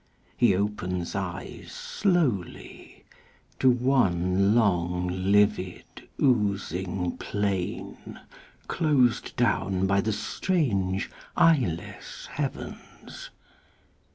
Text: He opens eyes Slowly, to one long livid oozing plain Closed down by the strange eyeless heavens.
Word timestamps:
He 0.35 0.55
opens 0.55 1.13
eyes 1.13 1.71
Slowly, 1.71 3.05
to 3.59 3.69
one 3.69 4.55
long 4.55 5.05
livid 5.07 5.83
oozing 6.19 7.17
plain 7.19 8.19
Closed 8.67 9.35
down 9.35 9.85
by 9.85 10.01
the 10.01 10.11
strange 10.13 11.11
eyeless 11.37 12.25
heavens. 12.31 13.29